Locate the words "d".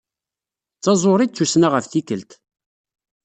0.77-0.81, 1.27-1.31